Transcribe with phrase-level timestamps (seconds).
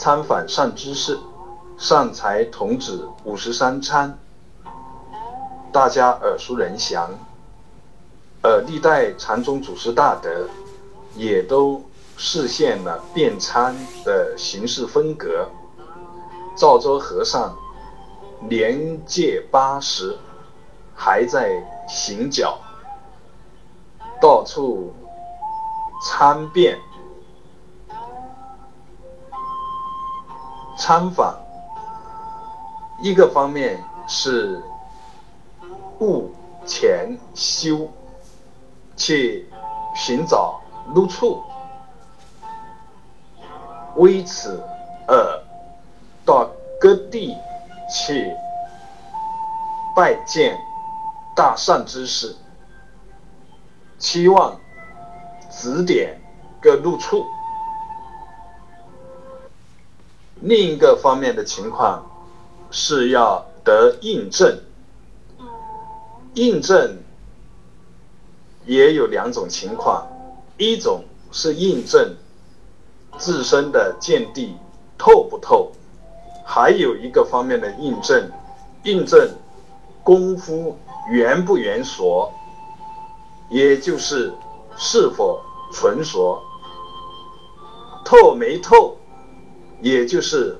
[0.00, 1.18] 参访善知识，
[1.76, 4.18] 善财童子五十三参，
[5.70, 7.10] 大家耳熟能详。
[8.42, 10.48] 而历代禅宗祖师大德
[11.14, 11.84] 也都
[12.16, 15.46] 实现了辩参的形式风格。
[16.56, 17.54] 赵州和尚
[18.48, 20.16] 年届八十，
[20.96, 22.58] 还在行脚，
[24.18, 24.94] 到处
[26.02, 26.78] 参辩。
[30.90, 31.38] 参访，
[33.00, 34.60] 一个方面是
[36.00, 36.28] 悟
[36.66, 37.88] 前修，
[38.96, 39.48] 去
[39.94, 40.60] 寻找
[40.92, 41.44] 入处，
[43.94, 44.60] 为此
[45.06, 45.44] 而
[46.24, 47.38] 到各地
[47.88, 48.36] 去
[49.94, 50.58] 拜见
[51.36, 52.34] 大善知识，
[53.96, 54.58] 期望
[55.52, 56.20] 指点
[56.60, 57.24] 个路处。
[60.42, 62.10] 另一个方面的情况
[62.70, 64.58] 是要得印证，
[66.34, 66.98] 印证
[68.64, 70.06] 也有两种情况，
[70.56, 72.16] 一种是印证
[73.18, 74.56] 自身的见地
[74.96, 75.72] 透不透，
[76.44, 78.30] 还有一个方面的印证，
[78.84, 79.36] 印证
[80.02, 80.78] 功夫
[81.10, 82.32] 圆不圆熟，
[83.50, 84.32] 也就是
[84.76, 86.40] 是否纯熟，
[88.04, 88.96] 透没透。
[89.80, 90.56] 也就是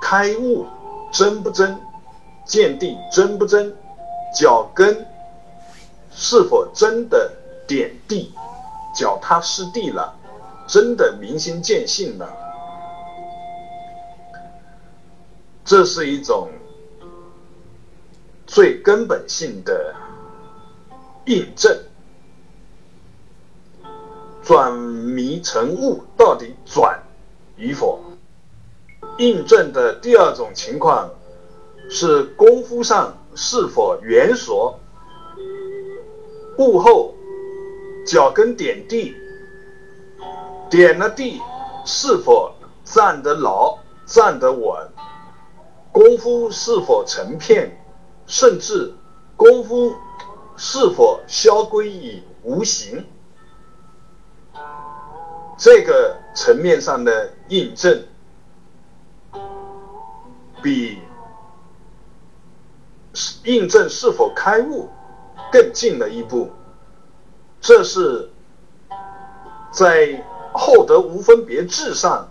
[0.00, 0.66] 开悟
[1.12, 1.80] 真不真，
[2.44, 3.74] 见地真不真，
[4.34, 5.06] 脚跟
[6.10, 7.32] 是否真的
[7.66, 8.32] 点地，
[8.94, 10.14] 脚踏实地了，
[10.66, 12.28] 真的明心见性了，
[15.64, 16.48] 这是一种
[18.46, 19.94] 最根本性的
[21.26, 21.78] 印证。
[24.42, 27.02] 转迷成悟，到底转？
[27.56, 28.00] 与否，
[29.18, 31.10] 印证的第二种情况
[31.88, 34.78] 是功夫上是否圆熟，
[36.58, 37.14] 悟后
[38.06, 39.14] 脚跟点地，
[40.68, 41.40] 点了地
[41.84, 42.54] 是否
[42.84, 44.88] 站得牢、站得稳，
[45.92, 47.76] 功夫是否成片，
[48.26, 48.92] 甚至
[49.36, 49.94] 功夫
[50.56, 53.06] 是否消归于无形。
[55.56, 58.04] 这个层面上的印证，
[60.60, 60.98] 比
[63.44, 64.90] 印证是否开悟
[65.52, 66.50] 更近了一步。
[67.60, 68.30] 这是
[69.70, 72.28] 在厚德无分别智上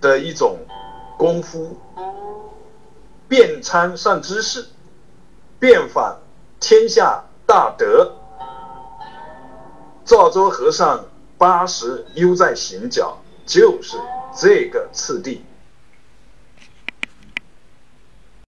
[0.00, 0.58] 的一种
[1.18, 1.76] 功夫，
[3.28, 4.66] 遍参善知识，
[5.58, 6.18] 遍访
[6.60, 8.12] 天下大德。
[10.04, 11.04] 赵州和尚。
[11.38, 13.96] 八十悠在行脚，就是
[14.38, 15.44] 这个次第。